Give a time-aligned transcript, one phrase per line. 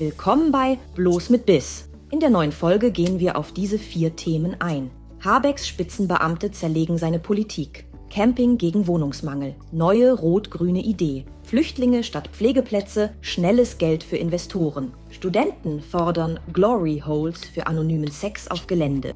[0.00, 1.90] Willkommen bei Bloß mit Biss.
[2.10, 4.90] In der neuen Folge gehen wir auf diese vier Themen ein.
[5.22, 7.84] Habecks Spitzenbeamte zerlegen seine Politik.
[8.08, 9.56] Camping gegen Wohnungsmangel.
[9.72, 11.26] Neue rot-grüne Idee.
[11.42, 13.10] Flüchtlinge statt Pflegeplätze.
[13.20, 14.94] Schnelles Geld für Investoren.
[15.10, 19.12] Studenten fordern Glory Holes für anonymen Sex auf Gelände.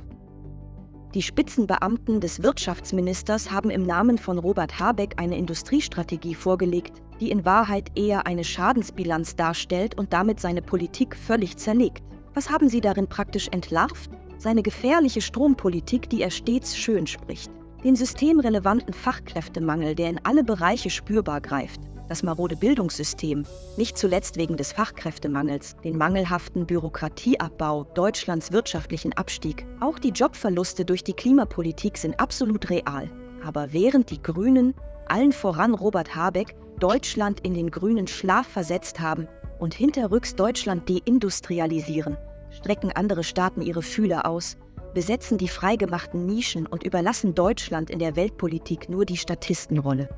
[1.15, 7.47] Die Spitzenbeamten des Wirtschaftsministers haben im Namen von Robert Habeck eine Industriestrategie vorgelegt, die in
[7.47, 12.05] Wahrheit eher eine Schadensbilanz darstellt und damit seine Politik völlig zerlegt.
[12.35, 14.11] Was haben sie darin praktisch entlarvt?
[14.37, 17.51] Seine gefährliche Strompolitik, die er stets schön spricht.
[17.83, 23.47] Den systemrelevanten Fachkräftemangel, der in alle Bereiche spürbar greift das marode Bildungssystem,
[23.79, 31.03] nicht zuletzt wegen des Fachkräftemangels, den mangelhaften Bürokratieabbau, Deutschlands wirtschaftlichen Abstieg, auch die Jobverluste durch
[31.03, 33.11] die Klimapolitik sind absolut real.
[33.43, 34.75] Aber während die Grünen,
[35.09, 39.27] allen voran Robert Habeck, Deutschland in den grünen Schlaf versetzt haben
[39.59, 42.19] und hinterrücks Deutschland deindustrialisieren,
[42.51, 44.59] strecken andere Staaten ihre Fühler aus,
[44.93, 50.11] besetzen die freigemachten Nischen und überlassen Deutschland in der Weltpolitik nur die Statistenrolle.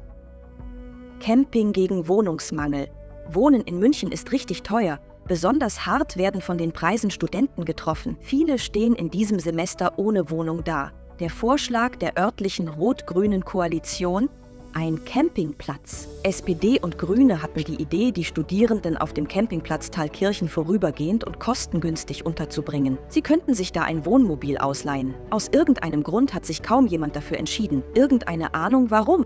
[1.20, 2.88] Camping gegen Wohnungsmangel.
[3.30, 4.98] Wohnen in München ist richtig teuer.
[5.28, 8.16] Besonders hart werden von den Preisen Studenten getroffen.
[8.22, 10.90] Viele stehen in diesem Semester ohne Wohnung da.
[11.20, 14.28] Der Vorschlag der örtlichen rot-grünen Koalition
[14.76, 16.06] ein Campingplatz.
[16.22, 22.26] SPD und Grüne hatten die Idee, die Studierenden auf dem Campingplatz Thalkirchen vorübergehend und kostengünstig
[22.26, 22.98] unterzubringen.
[23.08, 25.14] Sie könnten sich da ein Wohnmobil ausleihen.
[25.30, 27.82] Aus irgendeinem Grund hat sich kaum jemand dafür entschieden.
[27.94, 29.24] Irgendeine Ahnung warum?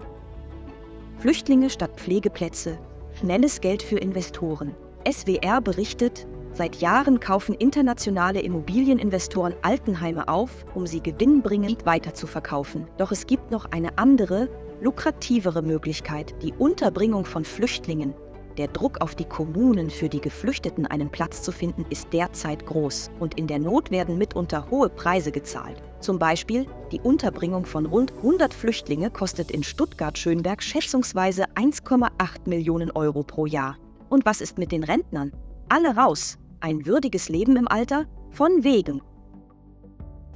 [1.18, 2.78] Flüchtlinge statt Pflegeplätze,
[3.18, 4.72] schnelles Geld für Investoren.
[5.10, 12.86] SWR berichtet, seit Jahren kaufen internationale Immobilieninvestoren Altenheime auf, um sie gewinnbringend weiterzuverkaufen.
[12.98, 14.48] Doch es gibt noch eine andere,
[14.80, 18.14] lukrativere Möglichkeit, die Unterbringung von Flüchtlingen.
[18.56, 23.10] Der Druck auf die Kommunen für die Geflüchteten einen Platz zu finden ist derzeit groß
[23.20, 25.82] und in der Not werden mitunter hohe Preise gezahlt.
[26.00, 32.10] Zum Beispiel die Unterbringung von rund 100 Flüchtlinge kostet in Stuttgart-Schönberg schätzungsweise 1,8
[32.46, 33.76] Millionen Euro pro Jahr.
[34.08, 35.32] Und was ist mit den Rentnern?
[35.68, 36.36] Alle raus!
[36.60, 38.06] Ein würdiges Leben im Alter?
[38.30, 39.00] Von wegen.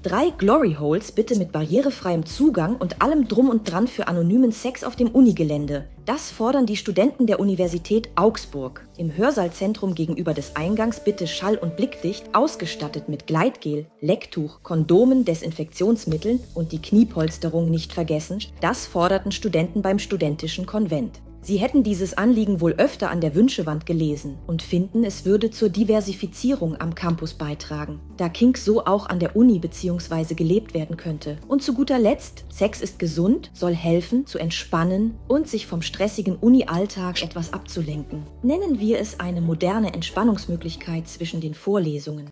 [0.05, 4.85] Drei Glory Holes bitte mit barrierefreiem Zugang und allem Drum und Dran für anonymen Sex
[4.85, 5.87] auf dem Unigelände.
[6.05, 8.87] Das fordern die Studenten der Universität Augsburg.
[8.99, 16.39] Im Hörsaalzentrum gegenüber des Eingangs bitte schall- und blickdicht, ausgestattet mit Gleitgel, Lecktuch, Kondomen, Desinfektionsmitteln
[16.53, 18.41] und die Kniepolsterung nicht vergessen.
[18.61, 21.23] Das forderten Studenten beim studentischen Konvent.
[21.45, 25.69] Sie hätten dieses Anliegen wohl öfter an der Wünschewand gelesen und finden, es würde zur
[25.69, 30.33] Diversifizierung am Campus beitragen, da Kink so auch an der Uni bzw.
[30.33, 31.37] gelebt werden könnte.
[31.47, 36.37] Und zu guter Letzt, Sex ist gesund, soll helfen, zu entspannen und sich vom stressigen
[36.37, 38.23] Uni-Alltag etwas abzulenken.
[38.43, 42.31] Nennen wir es eine moderne Entspannungsmöglichkeit zwischen den Vorlesungen.